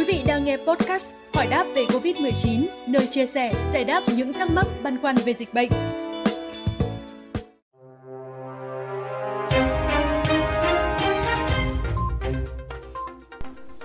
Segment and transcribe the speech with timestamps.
[0.00, 4.32] Quý vị đang nghe podcast Hỏi đáp về Covid-19, nơi chia sẻ, giải đáp những
[4.32, 5.70] thắc mắc băn khoăn về dịch bệnh.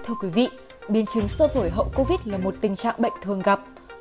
[0.06, 0.48] Thưa quý vị,
[0.90, 3.60] biến chứng sơ phổi hậu Covid là một tình trạng bệnh thường gặp.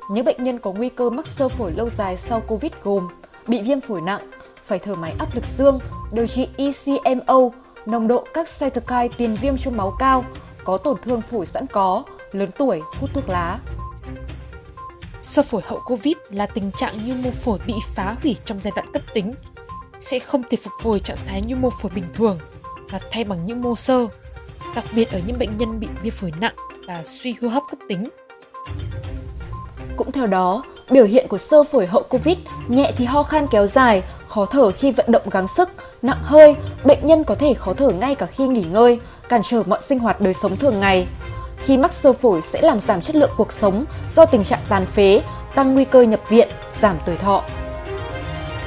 [0.09, 3.07] Những bệnh nhân có nguy cơ mắc sơ phổi lâu dài sau Covid gồm
[3.47, 4.21] bị viêm phổi nặng,
[4.65, 5.79] phải thở máy áp lực dương,
[6.11, 7.49] điều trị ECMO,
[7.85, 10.25] nồng độ các cytokine tiền viêm trong máu cao,
[10.65, 13.59] có tổn thương phổi sẵn có, lớn tuổi, hút thuốc lá.
[15.23, 18.71] Sơ phổi hậu Covid là tình trạng nhu mô phổi bị phá hủy trong giai
[18.75, 19.33] đoạn cấp tính,
[19.99, 22.39] sẽ không thể phục hồi trạng thái nhu mô phổi bình thường
[22.89, 24.07] và thay bằng những mô sơ,
[24.75, 26.55] đặc biệt ở những bệnh nhân bị viêm phổi nặng
[26.87, 28.03] và suy hô hấp cấp tính.
[29.97, 32.37] Cũng theo đó, biểu hiện của sơ phổi hậu Covid
[32.67, 35.69] nhẹ thì ho khan kéo dài, khó thở khi vận động gắng sức,
[36.01, 39.63] nặng hơi, bệnh nhân có thể khó thở ngay cả khi nghỉ ngơi, cản trở
[39.65, 41.07] mọi sinh hoạt đời sống thường ngày.
[41.57, 44.85] Khi mắc sơ phổi sẽ làm giảm chất lượng cuộc sống do tình trạng tàn
[44.85, 45.21] phế,
[45.55, 46.49] tăng nguy cơ nhập viện,
[46.81, 47.43] giảm tuổi thọ.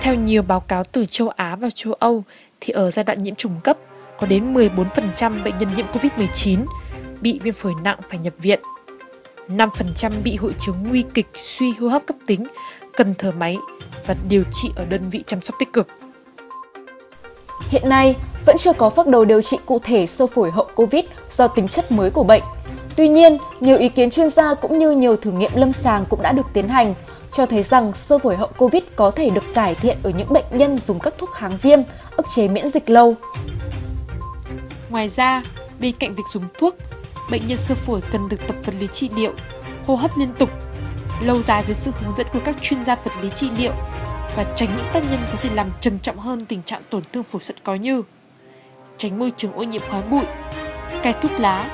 [0.01, 2.25] Theo nhiều báo cáo từ châu Á và châu Âu
[2.61, 3.79] thì ở giai đoạn nhiễm trùng cấp
[4.19, 6.65] có đến 14% bệnh nhân nhiễm COVID-19
[7.21, 8.61] bị viêm phổi nặng phải nhập viện.
[9.49, 12.47] 5% bị hội chứng nguy kịch suy hô hấp cấp tính,
[12.97, 13.57] cần thở máy
[14.07, 15.89] và điều trị ở đơn vị chăm sóc tích cực.
[17.69, 18.17] Hiện nay,
[18.49, 21.69] vẫn chưa có phác đồ điều trị cụ thể sơ phổi hậu Covid do tính
[21.69, 22.43] chất mới của bệnh.
[22.97, 26.23] Tuy nhiên, nhiều ý kiến chuyên gia cũng như nhiều thử nghiệm lâm sàng cũng
[26.23, 26.95] đã được tiến hành,
[27.33, 30.45] cho thấy rằng sơ phổi hậu Covid có thể được cải thiện ở những bệnh
[30.51, 31.79] nhân dùng các thuốc kháng viêm,
[32.17, 33.15] ức chế miễn dịch lâu.
[34.91, 35.43] Ngoài ra,
[35.81, 36.75] bên cạnh việc dùng thuốc,
[37.31, 39.33] bệnh nhân sơ phổi cần được tập vật lý trị liệu,
[39.87, 40.51] hô hấp liên tục,
[41.23, 43.73] lâu dài dưới sự hướng dẫn của các chuyên gia vật lý trị liệu
[44.37, 47.25] và tránh những tác nhân có thể làm trầm trọng hơn tình trạng tổn thương
[47.25, 48.03] phổi sẵn có như
[48.99, 50.25] tránh môi trường ô nhiễm khói bụi,
[51.03, 51.71] cai thuốc lá,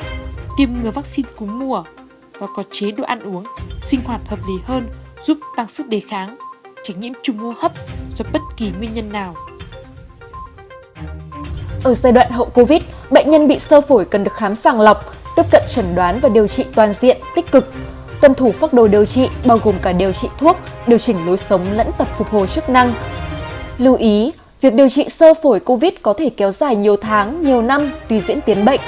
[0.56, 1.82] tiêm ngừa vaccine cúm mùa
[2.38, 3.44] và có chế độ ăn uống,
[3.82, 4.88] sinh hoạt hợp lý hơn
[5.24, 6.36] giúp tăng sức đề kháng,
[6.84, 7.72] tránh nhiễm trùng hô hấp
[8.18, 9.34] do bất kỳ nguyên nhân nào.
[11.84, 15.04] Ở giai đoạn hậu Covid, bệnh nhân bị sơ phổi cần được khám sàng lọc,
[15.36, 17.72] tiếp cận chẩn đoán và điều trị toàn diện, tích cực,
[18.20, 21.38] tuân thủ phác đồ điều trị bao gồm cả điều trị thuốc, điều chỉnh lối
[21.38, 22.94] sống lẫn tập phục hồi chức năng.
[23.78, 24.32] Lưu ý,
[24.64, 28.20] việc điều trị sơ phổi COVID có thể kéo dài nhiều tháng, nhiều năm tùy
[28.20, 28.80] diễn tiến bệnh.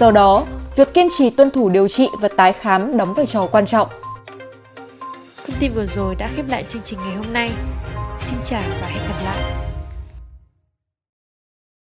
[0.00, 0.44] Do đó,
[0.76, 3.88] việc kiên trì tuân thủ điều trị và tái khám đóng vai trò quan trọng.
[5.46, 7.50] Thông tin vừa rồi đã khép lại chương trình ngày hôm nay.
[8.20, 9.71] Xin chào và hẹn gặp lại.